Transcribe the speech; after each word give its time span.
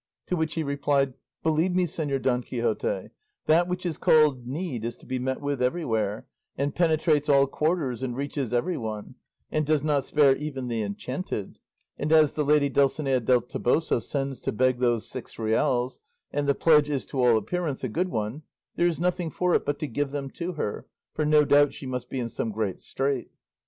To 0.25 0.35
which 0.35 0.55
he 0.55 0.63
replied, 0.63 1.13
'Believe 1.43 1.75
me, 1.75 1.85
Señor 1.85 2.23
Don 2.23 2.41
Quixote, 2.41 3.11
that 3.45 3.67
which 3.67 3.85
is 3.85 3.99
called 3.99 4.47
need 4.47 4.83
is 4.83 4.97
to 4.97 5.05
be 5.05 5.19
met 5.19 5.41
with 5.41 5.61
everywhere, 5.61 6.25
and 6.57 6.73
penetrates 6.73 7.29
all 7.29 7.45
quarters 7.45 8.01
and 8.01 8.15
reaches 8.17 8.51
everyone, 8.51 9.13
and 9.51 9.63
does 9.63 9.83
not 9.83 10.03
spare 10.03 10.35
even 10.35 10.69
the 10.69 10.81
enchanted; 10.81 11.59
and 11.99 12.11
as 12.11 12.33
the 12.33 12.43
lady 12.43 12.67
Dulcinea 12.67 13.19
del 13.19 13.41
Toboso 13.43 13.99
sends 13.99 14.39
to 14.39 14.51
beg 14.51 14.79
those 14.79 15.07
six 15.07 15.37
reals, 15.37 15.99
and 16.31 16.47
the 16.47 16.55
pledge 16.55 16.89
is 16.89 17.05
to 17.05 17.21
all 17.23 17.37
appearance 17.37 17.83
a 17.83 17.87
good 17.87 18.09
one, 18.09 18.41
there 18.77 18.87
is 18.87 18.99
nothing 18.99 19.29
for 19.29 19.53
it 19.53 19.67
but 19.67 19.77
to 19.77 19.87
give 19.87 20.09
them 20.09 20.31
to 20.31 20.53
her, 20.53 20.87
for 21.13 21.27
no 21.27 21.45
doubt 21.45 21.73
she 21.75 21.85
must 21.85 22.09
be 22.09 22.19
in 22.19 22.27
some 22.27 22.49
great 22.49 22.79
strait. 22.79 23.29